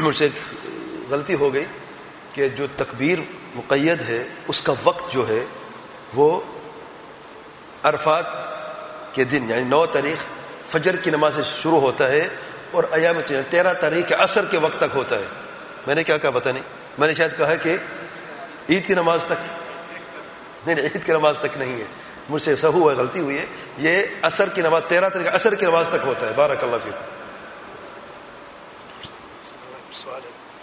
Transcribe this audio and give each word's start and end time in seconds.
مجھ 0.00 0.16
سے 0.16 0.24
ایک 0.24 0.64
غلطی 1.10 1.34
ہو 1.34 1.54
گئی 1.54 1.64
کہ 2.32 2.48
جو 2.48 2.66
تکبیر 2.76 3.18
مقید 3.54 4.00
ہے، 4.08 4.28
اس 4.48 4.60
کا 4.60 4.72
وقت 4.84 5.12
جو 5.12 5.28
ہے، 5.28 5.44
وہ 6.14 6.40
عرفات 7.82 8.24
کے 9.14 9.24
دن 9.24 9.50
یعنی 9.50 9.62
نو 9.62 9.86
تاریخ 9.86 10.16
فجر 10.72 10.96
کی 10.96 11.10
نماز 11.10 11.34
سے 11.34 11.40
شروع 11.62 11.80
ہوتا 11.80 12.08
ہے 12.08 12.28
اور 12.70 12.84
ایام 12.90 13.16
تیرہ 13.50 13.74
تاریخ 13.74 14.12
عصر 14.18 14.44
کے 14.44 14.58
وقت 14.58 14.76
تک 14.78 14.94
ہوتا 14.94 15.18
ہے۔ 15.18 15.24
میں 15.86 15.94
نے 15.94 16.04
کیا 16.04 16.18
کہا 16.18 16.30
پتہ 16.30 16.48
نہیں۔ 16.48 16.62
میں 16.98 17.08
نے 17.08 17.14
شاید 17.14 17.30
کہا 17.38 17.54
کہ 17.54 17.76
عید 18.70 18.86
کی 18.86 18.94
نماز 18.94 19.20
تک۔ 19.26 19.48
نہیں 20.66 20.76
نہیں، 20.76 20.88
عید 20.94 21.06
کی 21.06 21.12
نماز 21.12 21.38
تک 21.38 21.58
نہیں 21.58 21.78
ہے۔ 21.78 21.84
مجھ 22.28 22.42
سے 22.42 22.56
سہو 22.56 22.90
ہے، 22.90 22.94
غلطی 22.96 23.20
ہوئی 23.20 23.38
ہے۔ 23.38 23.46
یہ 23.78 24.00
عصر 24.22 24.48
کی 24.48 24.62
نماز، 24.62 24.82
تیرہ 24.88 25.08
تاریخ 25.08 25.34
عصر 25.34 25.54
کی 25.54 25.66
نماز 25.66 25.84
تک 25.88 26.06
ہوتا 26.06 26.26
ہے۔ 26.26 26.32
بارک 26.36 26.64
اللہ 26.64 26.76
فیق 26.84 27.19
excited. 30.02 30.59